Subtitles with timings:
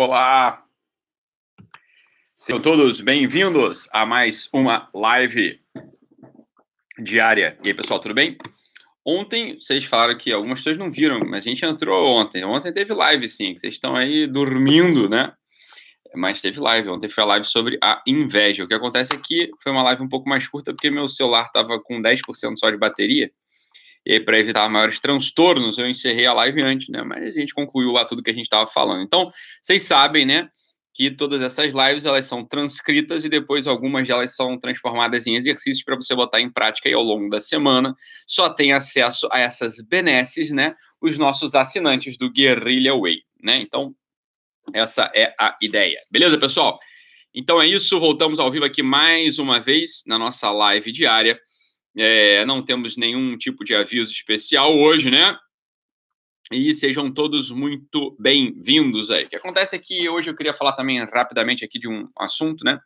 [0.00, 0.62] Olá!
[2.38, 5.60] Sejam todos bem-vindos a mais uma live
[7.00, 7.58] diária.
[7.64, 8.38] E aí, pessoal, tudo bem?
[9.04, 12.44] Ontem, vocês falaram que algumas pessoas não viram, mas a gente entrou ontem.
[12.44, 15.32] Ontem teve live, sim, que vocês estão aí dormindo, né?
[16.14, 16.90] Mas teve live.
[16.90, 18.62] Ontem foi a live sobre a inveja.
[18.62, 21.46] O que acontece aqui é foi uma live um pouco mais curta, porque meu celular
[21.46, 23.32] estava com 10% só de bateria.
[24.06, 27.02] E aí, para evitar maiores transtornos, eu encerrei a live antes, né?
[27.02, 29.02] Mas a gente concluiu lá tudo que a gente estava falando.
[29.02, 29.30] Então,
[29.60, 30.48] vocês sabem, né?
[30.94, 35.84] Que todas essas lives elas são transcritas e depois algumas delas são transformadas em exercícios
[35.84, 37.94] para você botar em prática aí ao longo da semana.
[38.26, 40.74] Só tem acesso a essas benesses, né?
[41.00, 43.58] Os nossos assinantes do Guerrilla Way, né?
[43.58, 43.94] Então,
[44.74, 46.00] essa é a ideia.
[46.10, 46.78] Beleza, pessoal?
[47.34, 48.00] Então é isso.
[48.00, 51.38] Voltamos ao vivo aqui mais uma vez na nossa live diária.
[52.00, 55.36] É, não temos nenhum tipo de aviso especial hoje, né?
[56.52, 59.24] E sejam todos muito bem-vindos aí.
[59.24, 62.64] O que acontece é que hoje eu queria falar também rapidamente aqui de um assunto,
[62.64, 62.78] né?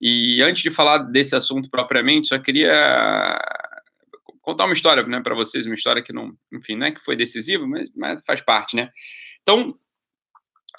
[0.00, 3.38] E antes de falar desse assunto propriamente, só queria
[4.42, 7.14] contar uma história, né, para vocês, uma história que não, enfim, não é que foi
[7.14, 8.90] decisiva, mas, mas faz parte, né?
[9.42, 9.78] Então,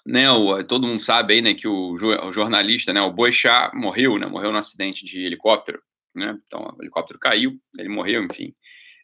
[0.06, 4.18] né, o, todo mundo sabe aí, né, que o, o jornalista, né, o Boechat morreu,
[4.18, 5.82] né, morreu num acidente de helicóptero
[6.16, 6.38] né?
[6.46, 8.54] Então o helicóptero caiu, ele morreu, enfim.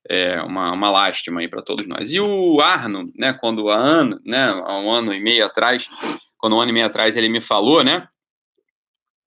[0.08, 2.14] É uma, uma lástima aí para todos nós.
[2.14, 5.90] E o Arno, né, quando há ano, né, há um ano e meio atrás,
[6.38, 8.08] quando um ano e meio atrás ele me falou, né,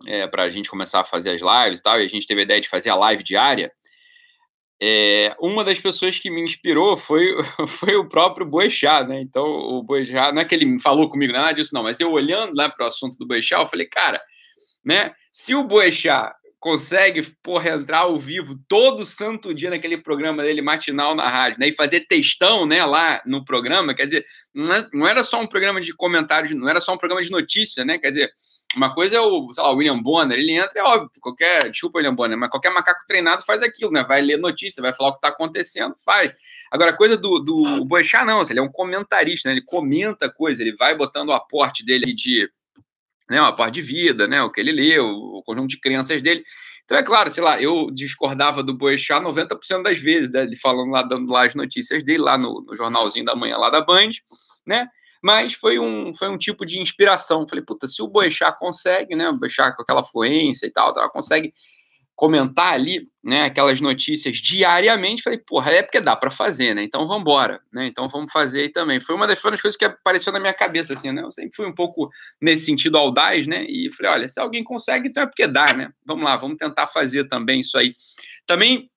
[0.07, 2.41] é, para a gente começar a fazer as lives e tal, e a gente teve
[2.41, 3.73] a ideia de fazer a live diária,
[4.81, 7.35] é, uma das pessoas que me inspirou foi,
[7.67, 9.21] foi o próprio Boechat, né?
[9.21, 12.55] Então, o Boechat, não é que ele falou comigo nada disso, não, mas eu olhando
[12.55, 14.23] lá para o assunto do Boechat, eu falei, cara,
[14.85, 15.13] né?
[15.33, 21.15] Se o Boechat consegue, porra, entrar ao vivo todo santo dia naquele programa dele matinal
[21.15, 21.69] na rádio, né?
[21.69, 25.47] E fazer textão, né, lá no programa, quer dizer, não, é, não era só um
[25.47, 27.99] programa de comentários, não era só um programa de notícia, né?
[27.99, 28.33] Quer dizer,
[28.77, 31.99] uma coisa é o, sei lá, o William Bonner, ele entra, é óbvio, qualquer, desculpa,
[31.99, 34.03] William Bonner, mas qualquer macaco treinado faz aquilo, né?
[34.03, 36.33] Vai ler notícia, vai falar o que está acontecendo, faz.
[36.73, 39.55] Agora, a coisa do, do Boechat, não, ele é um comentarista, né?
[39.55, 42.51] Ele comenta coisa, ele vai botando o aporte dele de
[43.31, 46.43] né, uma parte de vida, né, o que ele leu, o conjunto de crenças dele.
[46.85, 50.91] Então, é claro, sei lá, eu discordava do Boechat 90% das vezes, né, ele falando
[50.91, 54.11] lá, dando lá as notícias dele, lá no, no, jornalzinho da manhã, lá da Band,
[54.67, 54.87] né,
[55.23, 57.47] mas foi um, foi um tipo de inspiração.
[57.49, 61.11] Falei, puta, se o Boechat consegue, né, o Boechat com aquela fluência e tal, ela
[61.11, 61.53] consegue
[62.19, 66.83] comentar ali, né, aquelas notícias diariamente, falei, porra, é porque dá para fazer, né?
[66.83, 67.33] Então vamos
[67.73, 67.87] né?
[67.87, 68.99] Então vamos fazer aí também.
[68.99, 71.23] Foi uma das, foi uma das coisas que apareceu na minha cabeça, assim, né?
[71.23, 72.11] Eu sempre fui um pouco
[72.43, 73.65] nesse sentido audaz, né?
[73.69, 75.93] E falei, olha, se alguém consegue, então é porque dá, né?
[76.05, 77.95] Vamos lá, vamos tentar fazer também isso aí.
[78.45, 78.89] Também, não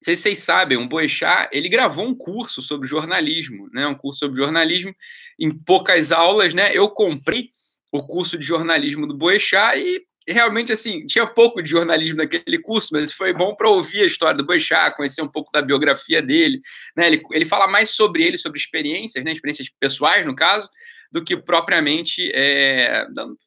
[0.00, 3.84] sei se vocês sabem, o Boechat, ele gravou um curso sobre jornalismo, né?
[3.84, 4.94] Um curso sobre jornalismo
[5.40, 6.70] em poucas aulas, né?
[6.72, 7.50] Eu comprei
[7.90, 12.88] o curso de jornalismo do Boechat e realmente, assim, tinha pouco de jornalismo naquele curso,
[12.92, 16.60] mas foi bom para ouvir a história do Boechat, conhecer um pouco da biografia dele.
[16.96, 17.08] Né?
[17.08, 19.32] Ele, ele fala mais sobre ele, sobre experiências, né?
[19.32, 20.68] experiências pessoais, no caso,
[21.14, 23.06] do que propriamente é,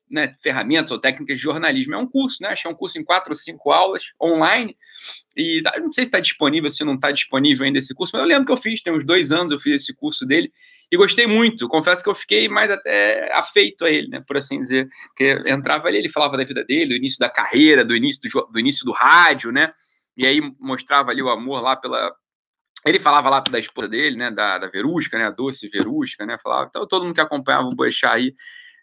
[0.10, 1.96] né, ferramentas ou técnicas de jornalismo.
[1.96, 2.56] É um curso, né?
[2.56, 4.74] Que é um curso em quatro ou cinco aulas, online.
[5.36, 8.22] E tá, não sei se está disponível, se não está disponível ainda esse curso, mas
[8.22, 10.50] eu lembro que eu fiz, tem uns dois anos eu fiz esse curso dele
[10.90, 11.68] e gostei muito.
[11.68, 14.88] Confesso que eu fiquei mais até afeito a ele, né, por assim dizer.
[15.08, 18.48] Porque entrava ali, ele falava da vida dele, do início da carreira, do início do,
[18.50, 19.74] do início do rádio, né?
[20.16, 22.16] E aí mostrava ali o amor lá pela,
[22.86, 26.38] ele falava lá da esposa dele, né, da, da Verusca, né, a doce Verusca, né,
[26.42, 28.34] falava, então todo mundo que acompanhava o Boechat aí,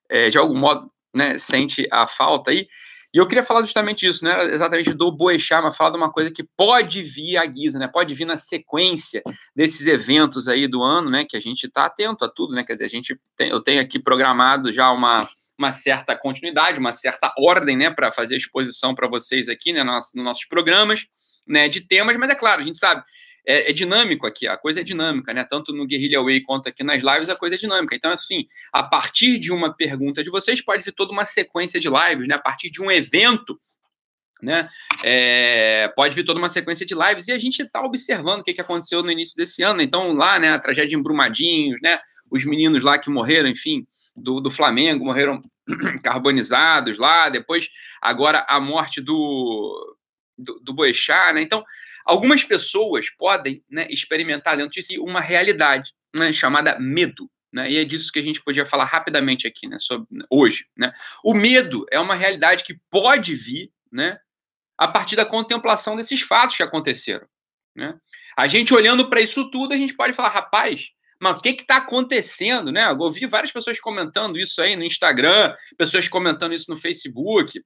[0.08, 2.66] é, de algum modo, né, sente a falta aí,
[3.14, 6.10] e eu queria falar justamente isso, não era exatamente do Boechat, mas falar de uma
[6.10, 7.86] coisa que pode vir à guisa, né?
[7.86, 9.22] Pode vir na sequência
[9.54, 11.24] desses eventos aí do ano, né?
[11.24, 12.64] Que a gente está atento a tudo, né?
[12.64, 16.92] Quer dizer, a gente tem, eu tenho aqui programado já uma, uma certa continuidade, uma
[16.92, 17.88] certa ordem, né?
[17.88, 19.84] Para fazer a exposição para vocês aqui, né?
[19.84, 21.06] Nos, nos nossos programas,
[21.46, 21.68] né?
[21.68, 23.04] De temas, mas é claro, a gente sabe
[23.46, 25.44] é, é, dinâmico aqui, a coisa é dinâmica, né?
[25.44, 27.94] Tanto no Guerrilla Way quanto aqui nas lives, a coisa é dinâmica.
[27.94, 31.88] Então, assim, a partir de uma pergunta de vocês, pode vir toda uma sequência de
[31.88, 32.36] lives, né?
[32.36, 33.58] A partir de um evento,
[34.42, 34.68] né?
[35.02, 38.54] É, pode vir toda uma sequência de lives e a gente está observando o que,
[38.54, 39.82] que aconteceu no início desse ano.
[39.82, 41.98] Então, lá, né, a tragédia em Brumadinhos, né?
[42.30, 43.86] Os meninos lá que morreram, enfim,
[44.16, 45.40] do, do Flamengo, morreram
[46.02, 47.28] carbonizados lá.
[47.28, 47.68] Depois,
[48.00, 49.96] agora, a morte do,
[50.38, 51.42] do, do Boechat, né?
[51.42, 51.64] Então,
[52.04, 57.30] Algumas pessoas podem né, experimentar dentro de si uma realidade né, chamada medo.
[57.52, 60.66] Né, e é disso que a gente podia falar rapidamente aqui, né, sobre, hoje.
[60.76, 60.92] Né?
[61.24, 64.18] O medo é uma realidade que pode vir né,
[64.76, 67.26] a partir da contemplação desses fatos que aconteceram.
[67.76, 67.94] Né?
[68.36, 70.90] A gente olhando para isso tudo, a gente pode falar, rapaz,
[71.20, 72.90] mas o que está acontecendo, né?
[72.90, 77.62] Eu ouvi várias pessoas comentando isso aí no Instagram, pessoas comentando isso no Facebook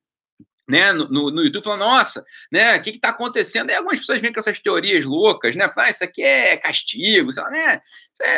[0.68, 3.70] né, no, no, YouTube, falando, nossa, né, o que está acontecendo?
[3.70, 5.70] Aí algumas pessoas vêm com essas teorias loucas, né?
[5.70, 7.80] Falam, ah, isso aqui é castigo, sei lá, né?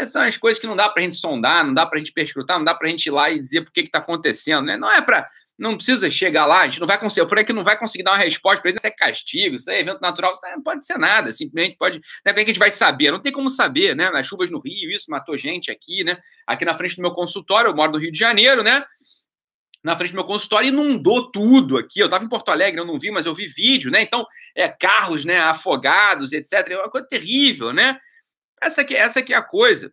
[0.08, 2.12] são as coisas que não dá para a gente sondar, não dá para a gente
[2.12, 4.76] perscrutar, não dá para a gente ir lá e dizer por que está acontecendo, né?
[4.76, 5.26] Não é para.
[5.58, 8.12] Não precisa chegar lá, a gente não vai conseguir, por que não vai conseguir dar
[8.12, 11.30] uma resposta para isso é castigo, isso é evento natural, isso não pode ser nada,
[11.32, 11.98] simplesmente pode.
[11.98, 13.10] Né, como é que a gente vai saber?
[13.10, 14.10] Não tem como saber, né?
[14.10, 16.16] Nas chuvas no Rio, isso matou gente aqui, né?
[16.46, 18.82] Aqui na frente do meu consultório, eu moro no Rio de Janeiro, né?
[19.82, 22.00] Na frente do meu consultório inundou tudo aqui.
[22.00, 24.02] Eu estava em Porto Alegre, eu não vi, mas eu vi vídeo, né?
[24.02, 26.68] Então, é, carros né, afogados, etc.
[26.68, 27.98] É uma coisa terrível, né?
[28.62, 29.92] Essa aqui, essa é a coisa.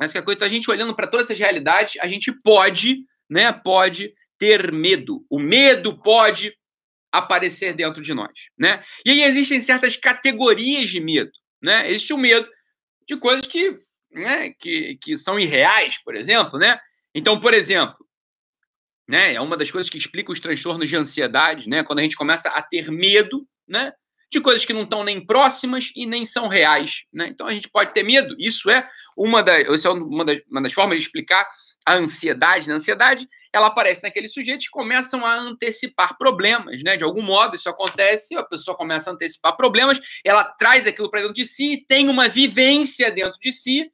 [0.00, 0.36] Essa que é a coisa.
[0.38, 3.52] Então, a gente olhando para todas essas realidades, a gente pode, né?
[3.52, 5.24] Pode ter medo.
[5.30, 6.54] O medo pode
[7.12, 8.82] aparecer dentro de nós, né?
[9.04, 11.32] E aí existem certas categorias de medo,
[11.62, 11.88] né?
[11.88, 12.48] Existe o medo
[13.08, 13.78] de coisas que,
[14.10, 16.78] né, que, que são irreais, por exemplo, né?
[17.14, 18.05] Então, por exemplo,
[19.08, 19.34] né?
[19.34, 21.84] É uma das coisas que explica os transtornos de ansiedade, né?
[21.84, 23.92] Quando a gente começa a ter medo, né?
[24.28, 27.28] De coisas que não estão nem próximas e nem são reais, né?
[27.28, 28.34] Então a gente pode ter medo.
[28.38, 28.86] Isso é
[29.16, 31.48] uma das, isso é uma das, uma das formas de explicar
[31.86, 32.68] a ansiedade.
[32.68, 36.96] Na ansiedade, ela aparece naqueles sujeitos que começam a antecipar problemas, né?
[36.96, 41.20] De algum modo isso acontece, a pessoa começa a antecipar problemas, ela traz aquilo para
[41.20, 43.92] dentro de si e tem uma vivência dentro de si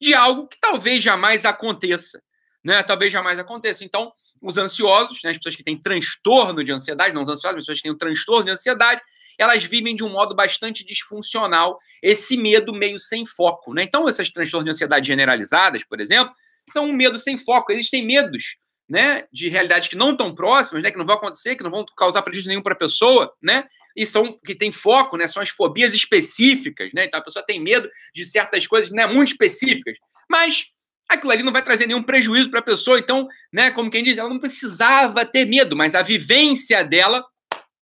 [0.00, 2.22] de algo que talvez jamais aconteça
[2.66, 3.84] né, talvez jamais aconteça.
[3.84, 7.62] Então, os ansiosos, né, as pessoas que têm transtorno de ansiedade, não os ansiosos, as
[7.62, 9.00] pessoas que têm um transtorno de ansiedade,
[9.38, 13.72] elas vivem de um modo bastante disfuncional, esse medo meio sem foco.
[13.72, 13.84] Né?
[13.84, 16.34] Então, essas transtornos de ansiedade generalizadas, por exemplo,
[16.68, 17.70] são um medo sem foco.
[17.70, 18.56] Existem medos
[18.88, 21.84] né, de realidades que não estão próximas, né, que não vão acontecer, que não vão
[21.96, 23.64] causar prejuízo nenhum para a pessoa, né?
[23.96, 25.26] E são que tem foco, né?
[25.26, 27.06] São as fobias específicas, né?
[27.06, 29.96] Então a pessoa tem medo de certas coisas, né, muito específicas.
[30.28, 30.66] Mas
[31.08, 32.98] aquilo ali não vai trazer nenhum prejuízo para a pessoa.
[32.98, 37.24] Então, né, como quem diz, ela não precisava ter medo, mas a vivência dela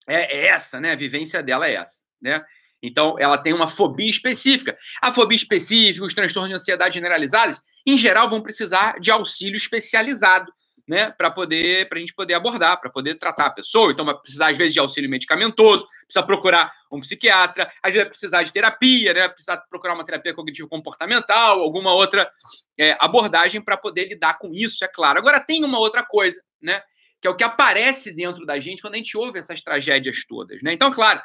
[0.08, 0.92] é, é essa, né?
[0.92, 2.42] A vivência dela é essa, né?
[2.84, 4.76] Então, ela tem uma fobia específica.
[5.02, 10.52] A fobia específica, os transtornos de ansiedade generalizados, em geral, vão precisar de auxílio especializado
[10.88, 13.92] né, para poder, para a gente poder abordar, para poder tratar a pessoa.
[13.92, 18.10] Então, vai precisar, às vezes, de auxílio medicamentoso, precisa procurar um psiquiatra, às vezes vai
[18.10, 22.30] precisar de terapia, né, precisa procurar uma terapia cognitivo-comportamental, alguma outra
[22.80, 25.20] é, abordagem para poder lidar com isso, é claro.
[25.20, 26.82] Agora, tem uma outra coisa, né,
[27.22, 30.62] que é o que aparece dentro da gente quando a gente ouve essas tragédias todas.
[30.64, 30.74] Né?
[30.74, 31.22] Então, claro,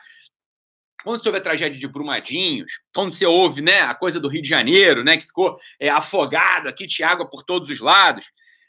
[1.03, 4.43] quando você ouve a tragédia de Brumadinhos, quando você ouve né, a coisa do Rio
[4.43, 8.27] de Janeiro, né, que ficou é, afogado aqui água por todos os lados,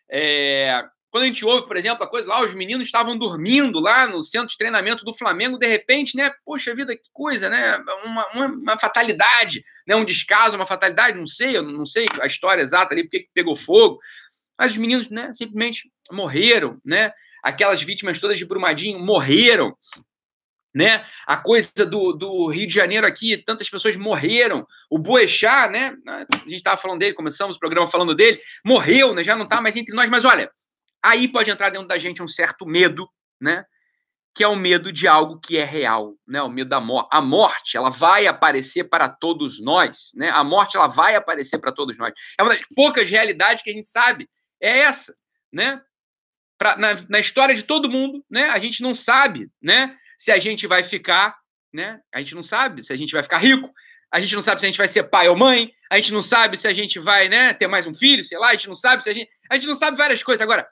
[0.10, 4.08] é, quando a gente ouve, por exemplo, a coisa lá, os meninos estavam dormindo lá
[4.08, 6.32] no centro de treinamento do Flamengo, de repente, né?
[6.46, 7.78] Poxa vida, que coisa, né?
[8.04, 9.96] Uma, uma, uma fatalidade, né?
[9.96, 13.56] Um descaso, uma fatalidade, não sei, eu não sei a história exata ali, porque pegou
[13.56, 14.00] fogo.
[14.60, 17.12] Mas os meninos, né, simplesmente morreram, né?
[17.44, 19.78] Aquelas vítimas todas de Brumadinho morreram,
[20.78, 21.04] né?
[21.26, 24.66] A coisa do, do Rio de Janeiro aqui, tantas pessoas morreram.
[24.92, 25.96] O Boechat, né?
[26.08, 29.24] A gente estava falando dele, começamos o programa falando dele, morreu, né?
[29.24, 30.08] Já não está mais entre nós.
[30.08, 30.52] Mas olha,
[31.04, 33.10] aí pode entrar dentro da gente um certo medo,
[33.42, 33.66] né?
[34.36, 36.44] Que é o medo de algo que é real, né?
[36.44, 37.08] O medo da morte.
[37.12, 40.30] A morte, ela vai aparecer para todos nós, né?
[40.30, 42.14] A morte, ela vai aparecer para todos nós.
[42.38, 44.30] É uma das poucas realidades que a gente sabe.
[44.62, 45.16] É essa,
[45.52, 45.82] né?
[46.56, 48.50] Pra, na, na história de todo mundo, né?
[48.50, 49.98] A gente não sabe, né?
[50.18, 51.38] Se a gente vai ficar,
[51.72, 52.02] né?
[52.14, 53.72] A gente não sabe se a gente vai ficar rico,
[54.12, 56.22] a gente não sabe se a gente vai ser pai ou mãe, a gente não
[56.22, 58.76] sabe se a gente vai, né, ter mais um filho, sei lá, a gente não
[58.76, 60.42] sabe se a gente, a gente não sabe várias coisas.
[60.42, 60.68] Agora,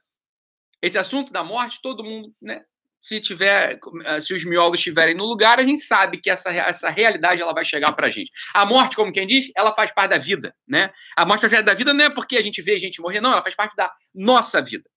[0.82, 2.64] esse assunto da morte, todo mundo, né,
[3.00, 3.78] se tiver,
[4.20, 7.64] se os miolos estiverem no lugar, a gente sabe que essa, essa realidade ela vai
[7.64, 8.32] chegar para a gente.
[8.54, 10.92] A morte, como quem diz, ela faz parte da vida, né?
[11.16, 13.22] A morte faz parte da vida não é porque a gente vê a gente morrer,
[13.22, 14.90] não, ela faz parte da nossa vida.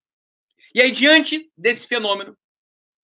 [0.73, 2.35] E aí, diante desse fenômeno,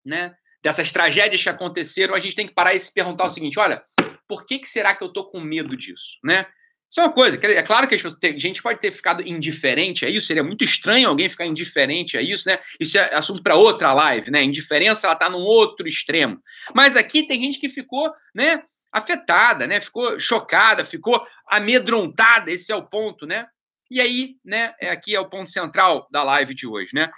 [0.05, 3.60] né, dessas tragédias que aconteceram, a gente tem que parar e se perguntar o seguinte:
[3.60, 3.82] olha,
[4.27, 6.46] por que, que será que eu tô com medo disso, né?
[6.91, 7.39] Isso é uma coisa.
[7.41, 10.27] É claro que a gente pode ter ficado indiferente a isso.
[10.27, 12.60] Seria muito estranho alguém ficar indiferente a isso, né?
[12.77, 14.44] Isso é assunto para outra live, né?
[14.44, 16.38] Indiferença ela está num outro extremo.
[16.75, 18.62] Mas aqui tem gente que ficou, né?
[18.91, 19.80] Afetada, né?
[19.80, 22.51] Ficou chocada, ficou amedrontada.
[22.51, 23.46] Esse é o ponto, né?
[23.89, 24.74] E aí, né?
[24.82, 27.10] É, aqui é o ponto central da live de hoje, né?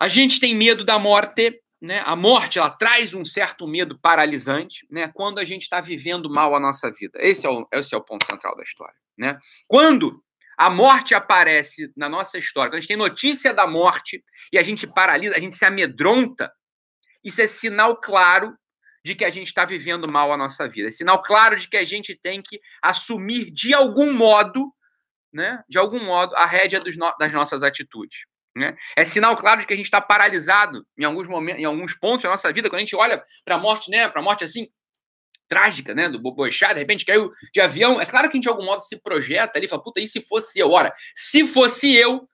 [0.00, 4.86] A gente tem medo da morte né, a morte ela traz um certo medo paralisante
[4.90, 7.18] né, quando a gente está vivendo mal a nossa vida.
[7.20, 8.94] Esse é, o, esse é o ponto central da história.
[9.18, 9.36] Né?
[9.68, 10.24] Quando
[10.56, 14.62] a morte aparece na nossa história, quando a gente tem notícia da morte e a
[14.62, 16.50] gente paralisa, a gente se amedronta,
[17.22, 18.56] isso é sinal claro
[19.04, 20.88] de que a gente está vivendo mal a nossa vida.
[20.88, 24.72] É sinal claro de que a gente tem que assumir de algum modo
[25.34, 27.14] né, de algum modo, a rédea no...
[27.18, 28.20] das nossas atitudes.
[28.56, 28.76] Né?
[28.96, 32.22] É sinal claro de que a gente está paralisado em alguns momentos, em alguns pontos
[32.22, 34.68] da nossa vida, quando a gente olha para a morte, né, para a morte assim
[35.48, 38.00] trágica, né, do Bobochá, de repente caiu de avião.
[38.00, 40.20] É claro que a gente de algum modo se projeta ali, fala, puta, e se
[40.20, 40.70] fosse eu?
[40.70, 42.28] Ora, se fosse eu,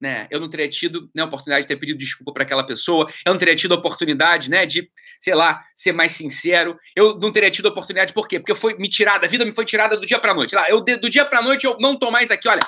[0.00, 3.10] né, eu não teria tido né, a oportunidade de ter pedido desculpa para aquela pessoa,
[3.26, 4.88] eu não teria tido a oportunidade, né, de,
[5.20, 8.38] sei lá, ser mais sincero, eu não teria tido a oportunidade, por quê?
[8.38, 10.54] Porque foi me tirada, a vida me foi tirada do dia para noite.
[10.54, 12.62] Lá, eu do dia para noite eu não tô mais aqui, olha,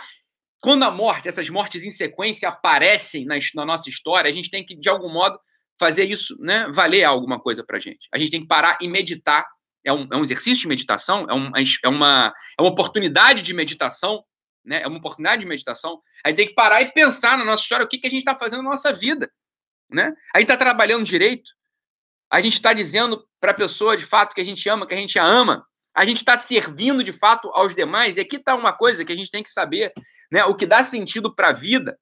[0.61, 4.65] quando a morte, essas mortes em sequência aparecem na, na nossa história, a gente tem
[4.65, 5.39] que, de algum modo,
[5.79, 8.07] fazer isso, né, valer alguma coisa para gente.
[8.13, 9.47] A gente tem que parar e meditar.
[9.83, 13.55] É um, é um exercício de meditação, é, um, é, uma, é uma oportunidade de
[13.55, 14.23] meditação,
[14.63, 14.83] né?
[14.83, 16.03] É uma oportunidade de meditação.
[16.23, 18.39] Aí tem que parar e pensar na nossa história, o que, que a gente está
[18.39, 19.31] fazendo na nossa vida,
[19.91, 20.13] né?
[20.35, 21.51] A gente está trabalhando direito,
[22.31, 24.99] a gente está dizendo para a pessoa de fato que a gente ama, que a
[24.99, 28.17] gente a ama, a gente está servindo de fato aos demais.
[28.17, 29.93] E aqui está uma coisa que a gente tem que saber,
[30.31, 30.45] né?
[30.45, 31.99] O que dá sentido para a vida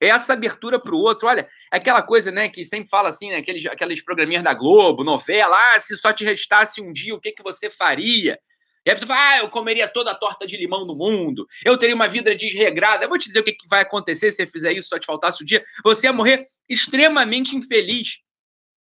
[0.00, 1.26] é essa abertura para o outro.
[1.26, 5.56] Olha, aquela coisa, né, que sempre fala assim, né, aqueles, aqueles programinhas da Globo, novela,
[5.74, 8.38] ah, se só te restasse um dia, o que, que você faria?
[8.86, 11.76] E a pessoa fala, ah, eu comeria toda a torta de limão no mundo, eu
[11.76, 13.04] teria uma vida desregrada.
[13.04, 15.06] Eu vou te dizer o que, que vai acontecer se você fizer isso, só te
[15.06, 15.64] faltasse o dia.
[15.84, 18.18] Você ia morrer extremamente infeliz.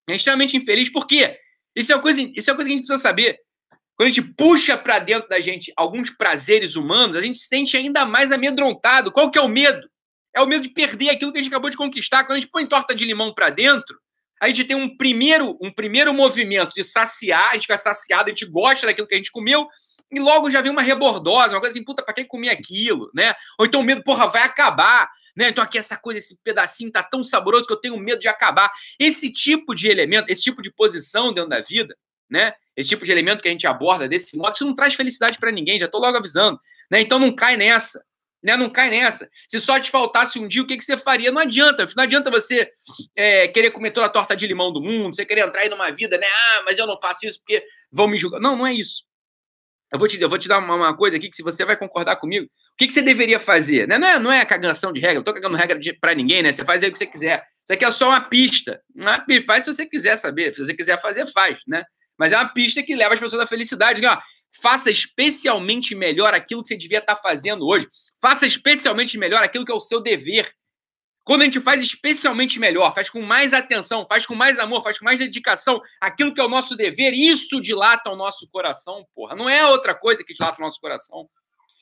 [0.09, 1.39] É extremamente infeliz, por quê?
[1.77, 3.39] Isso é uma coisa, isso é uma coisa que a gente precisa saber.
[4.01, 7.77] Quando a gente puxa para dentro da gente alguns prazeres humanos, a gente se sente
[7.77, 9.13] ainda mais amedrontado.
[9.13, 9.87] Qual que é o medo?
[10.35, 12.25] É o medo de perder aquilo que a gente acabou de conquistar.
[12.25, 13.95] Quando a gente põe torta de limão para dentro,
[14.41, 18.29] a gente tem um primeiro, um primeiro movimento de saciar, a gente fica saciado, a
[18.29, 19.69] gente gosta daquilo que a gente comeu,
[20.11, 23.35] e logo já vem uma rebordosa, uma coisa assim, puta, pra que comer aquilo, né?
[23.59, 25.51] Ou então o medo, porra, vai acabar, né?
[25.51, 28.73] Então aqui essa coisa, esse pedacinho tá tão saboroso que eu tenho medo de acabar.
[28.99, 31.95] Esse tipo de elemento, esse tipo de posição dentro da vida,
[32.31, 32.53] né?
[32.77, 35.51] Esse tipo de elemento que a gente aborda desse modo, isso não traz felicidade para
[35.51, 36.59] ninguém, já estou logo avisando.
[36.91, 37.01] Né?
[37.01, 38.03] Então não cai nessa.
[38.43, 38.57] Né?
[38.57, 39.29] Não cai nessa.
[39.47, 41.31] Se só te faltasse um dia, o que, que você faria?
[41.31, 41.87] Não adianta.
[41.97, 42.71] Não adianta você
[43.17, 45.91] é, querer comer toda a torta de limão do mundo, você querer entrar aí numa
[45.91, 46.27] vida, né?
[46.27, 48.41] Ah, mas eu não faço isso porque vão me julgar.
[48.41, 49.05] Não, não é isso.
[49.93, 51.77] Eu vou te, eu vou te dar uma, uma coisa aqui que se você vai
[51.77, 53.89] concordar comigo, o que, que você deveria fazer?
[53.89, 53.99] Né?
[53.99, 56.53] Não, é, não é cagação de regra, não tô cagando regra para ninguém, né?
[56.53, 57.45] Você faz aí o que você quiser.
[57.63, 58.81] Isso aqui é só uma pista.
[58.95, 59.25] Uma.
[59.47, 60.55] Faz se você quiser saber.
[60.55, 61.85] Se você quiser fazer, faz, né?
[62.21, 64.05] Mas é uma pista que leva as pessoas à felicidade.
[64.05, 64.19] Ó,
[64.61, 67.89] faça especialmente melhor aquilo que você devia estar fazendo hoje.
[68.21, 70.55] Faça especialmente melhor aquilo que é o seu dever.
[71.25, 74.99] Quando a gente faz especialmente melhor, faz com mais atenção, faz com mais amor, faz
[74.99, 79.35] com mais dedicação aquilo que é o nosso dever, isso dilata o nosso coração, porra.
[79.35, 81.27] Não é outra coisa que dilata o nosso coração.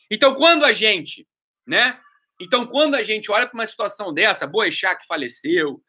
[0.09, 1.27] Então, quando a gente,
[1.67, 1.99] né?
[2.41, 5.83] Então, quando a gente olha para uma situação dessa, Boechat que faleceu,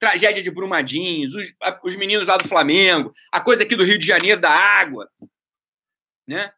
[0.00, 1.54] tragédia de Brumadinhos, os,
[1.84, 5.08] os meninos lá do Flamengo, a coisa aqui do Rio de Janeiro da água,
[6.26, 6.52] né?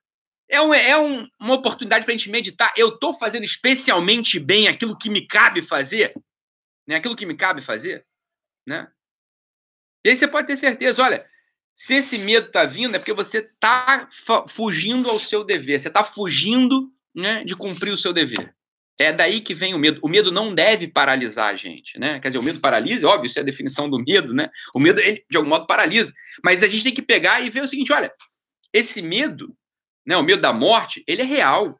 [0.48, 2.72] É, um, é um, uma oportunidade para a gente meditar.
[2.76, 6.14] Eu estou fazendo especialmente bem aquilo que me cabe fazer,
[6.86, 6.96] né?
[6.96, 8.06] Aquilo que me cabe fazer,
[8.66, 8.90] né?
[10.04, 11.28] E aí você pode ter certeza, olha,
[11.74, 14.08] se esse medo está vindo é porque você está
[14.48, 18.54] fugindo ao seu dever, você está fugindo né, de cumprir o seu dever.
[19.00, 20.00] É daí que vem o medo.
[20.02, 22.20] O medo não deve paralisar a gente, né?
[22.20, 24.50] Quer dizer, o medo paralisa, óbvio, isso é a definição do medo, né?
[24.74, 26.12] O medo, ele, de algum modo, paralisa.
[26.44, 28.12] Mas a gente tem que pegar e ver o seguinte: olha,
[28.72, 29.56] esse medo,
[30.06, 31.78] né, o medo da morte, ele é real,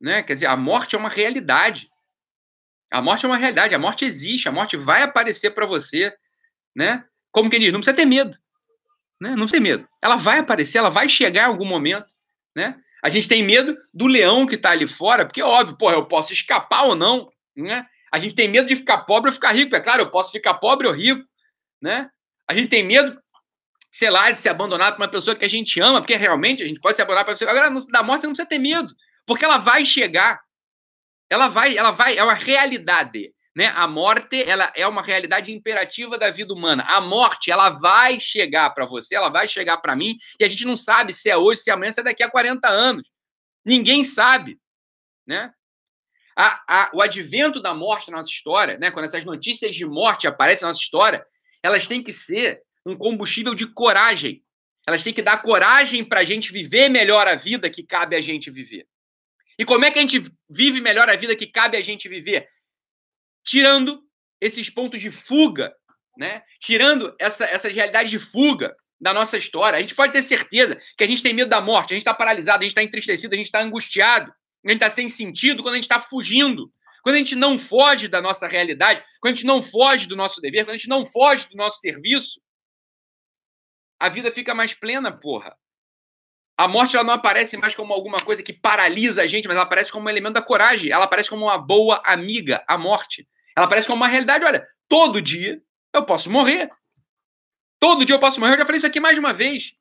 [0.00, 0.22] né?
[0.22, 1.88] Quer dizer, a morte é uma realidade.
[2.92, 6.12] A morte é uma realidade, a morte existe, a morte vai aparecer para você,
[6.74, 7.04] né?
[7.30, 8.36] Como quem diz, não precisa ter medo,
[9.20, 9.30] né?
[9.30, 9.88] Não precisa ter medo.
[10.02, 12.12] Ela vai aparecer, ela vai chegar em algum momento,
[12.54, 12.76] né?
[13.02, 16.32] A gente tem medo do leão que está ali fora, porque, óbvio, porra, eu posso
[16.32, 17.86] escapar ou não, né?
[18.12, 19.74] A gente tem medo de ficar pobre ou ficar rico.
[19.74, 21.24] É claro, eu posso ficar pobre ou rico,
[21.80, 22.10] né?
[22.48, 23.18] A gente tem medo,
[23.92, 26.66] sei lá, de ser abandonado por uma pessoa que a gente ama, porque realmente a
[26.66, 27.50] gente pode ser abandonado por uma pessoa.
[27.50, 28.92] Agora, da morte você não precisa ter medo,
[29.24, 30.40] porque ela vai chegar.
[31.30, 33.32] Ela vai, ela vai, é uma realidade.
[33.56, 33.66] Né?
[33.74, 36.84] A morte ela é uma realidade imperativa da vida humana.
[36.84, 40.64] A morte ela vai chegar para você, ela vai chegar para mim, e a gente
[40.64, 43.08] não sabe se é hoje, se é amanhã, se é daqui a 40 anos.
[43.64, 44.58] Ninguém sabe,
[45.26, 45.52] né?
[46.36, 48.90] A, a, o advento da morte na nossa história, né?
[48.90, 51.26] Quando essas notícias de morte aparecem na nossa história,
[51.62, 54.42] elas têm que ser um combustível de coragem.
[54.86, 58.20] Elas têm que dar coragem para a gente viver melhor a vida que cabe a
[58.20, 58.86] gente viver.
[59.58, 62.48] E como é que a gente vive melhor a vida que cabe a gente viver?
[63.44, 64.02] Tirando
[64.40, 65.72] esses pontos de fuga,
[66.16, 66.42] né?
[66.60, 69.78] tirando essa, essas realidades de fuga da nossa história.
[69.78, 72.14] A gente pode ter certeza que a gente tem medo da morte, a gente está
[72.14, 74.30] paralisado, a gente está entristecido, a gente está angustiado,
[74.64, 76.72] a gente está sem sentido quando a gente está fugindo.
[77.02, 80.38] Quando a gente não foge da nossa realidade, quando a gente não foge do nosso
[80.40, 82.40] dever, quando a gente não foge do nosso serviço,
[83.98, 85.56] a vida fica mais plena, porra.
[86.60, 89.64] A morte ela não aparece mais como alguma coisa que paralisa a gente, mas ela
[89.64, 90.92] aparece como um elemento da coragem.
[90.92, 93.26] Ela aparece como uma boa amiga, a morte.
[93.56, 94.44] Ela aparece como uma realidade.
[94.44, 95.58] Olha, todo dia
[95.94, 96.70] eu posso morrer.
[97.78, 98.52] Todo dia eu posso morrer.
[98.52, 99.72] Eu já falei isso aqui mais de uma vez.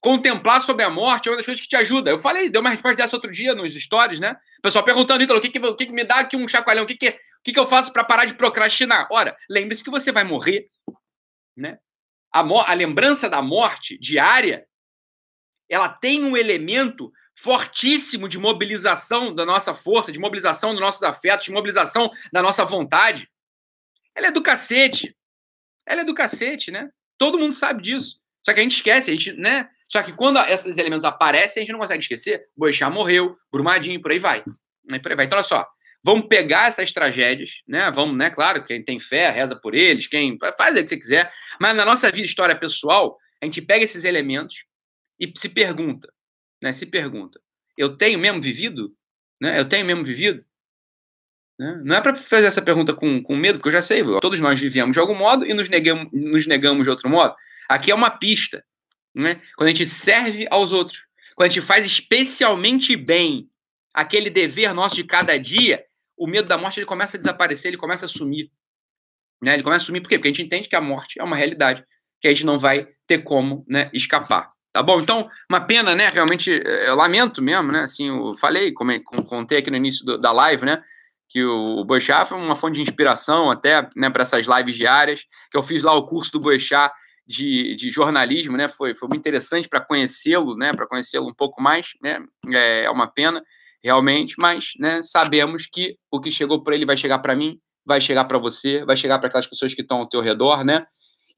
[0.00, 2.10] Contemplar sobre a morte é uma das coisas que te ajuda.
[2.10, 4.36] Eu falei, deu uma resposta dessa outro dia nos stories, né?
[4.58, 6.82] O pessoal perguntando, Ítalo, o que, que, o que, que me dá aqui um chacoalhão?
[6.82, 9.06] O que, que, o que, que eu faço para parar de procrastinar?
[9.08, 10.68] Ora, lembre-se que você vai morrer,
[11.56, 11.78] né?
[12.32, 14.66] A, a lembrança da morte diária,
[15.68, 21.46] ela tem um elemento fortíssimo de mobilização da nossa força, de mobilização dos nossos afetos,
[21.46, 23.28] de mobilização da nossa vontade.
[24.14, 25.16] Ela é do cacete.
[25.86, 26.88] Ela é do cacete, né?
[27.18, 28.18] Todo mundo sabe disso.
[28.44, 29.68] Só que a gente esquece, a gente, né?
[29.88, 32.46] Só que quando esses elementos aparecem, a gente não consegue esquecer.
[32.56, 34.42] Boixá morreu, Brumadinho, por aí vai.
[34.42, 35.26] Por aí vai.
[35.26, 35.66] Então, olha só.
[36.02, 37.90] Vamos pegar essas tragédias, né?
[37.90, 38.28] Vamos, né?
[38.28, 41.32] Claro, quem tem fé, reza por eles, quem faz o que você quiser.
[41.58, 44.66] Mas na nossa vida, história pessoal, a gente pega esses elementos
[45.24, 46.12] e se pergunta,
[46.62, 46.72] né?
[46.72, 47.40] Se pergunta:
[47.76, 48.94] eu tenho mesmo vivido?
[49.40, 49.58] Né?
[49.58, 50.44] Eu tenho mesmo vivido?
[51.58, 51.80] Né?
[51.84, 54.60] Não é para fazer essa pergunta com, com medo, porque eu já sei, todos nós
[54.60, 57.34] vivemos de algum modo e nos negamos, nos negamos de outro modo.
[57.68, 58.64] Aqui é uma pista.
[59.14, 59.40] Né?
[59.56, 61.04] Quando a gente serve aos outros,
[61.36, 63.48] quando a gente faz especialmente bem
[63.92, 65.84] aquele dever nosso de cada dia,
[66.16, 68.50] o medo da morte ele começa a desaparecer, ele começa a sumir.
[69.42, 69.54] Né?
[69.54, 70.18] Ele começa a sumir por quê?
[70.18, 71.84] Porque a gente entende que a morte é uma realidade
[72.20, 74.53] que a gente não vai ter como né, escapar.
[74.74, 75.00] Tá bom?
[75.00, 76.08] Então, uma pena, né?
[76.08, 77.82] Realmente, eh, eu lamento mesmo, né?
[77.82, 78.90] Assim, eu falei, como
[79.24, 80.82] contei aqui no início do, da live, né?
[81.28, 85.56] Que o Boechat foi uma fonte de inspiração até né, para essas lives diárias, que
[85.56, 86.92] eu fiz lá o curso do Boechat
[87.24, 88.66] de, de jornalismo, né?
[88.66, 90.72] Foi, foi muito interessante para conhecê-lo, né?
[90.72, 92.18] Para conhecê-lo um pouco mais, né?
[92.50, 93.40] É, é uma pena,
[93.80, 98.00] realmente, mas né, sabemos que o que chegou para ele vai chegar para mim, vai
[98.00, 100.84] chegar para você, vai chegar para aquelas pessoas que estão ao teu redor, né?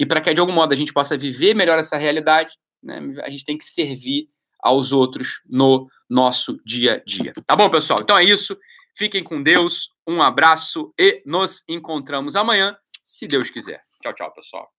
[0.00, 2.50] E para que de algum modo a gente possa viver melhor essa realidade,
[2.86, 3.00] né?
[3.22, 4.28] A gente tem que servir
[4.60, 7.32] aos outros no nosso dia a dia.
[7.46, 7.98] Tá bom, pessoal?
[8.02, 8.56] Então é isso.
[8.96, 9.90] Fiquem com Deus.
[10.06, 13.82] Um abraço e nos encontramos amanhã, se Deus quiser.
[14.02, 14.75] Tchau, tchau, pessoal.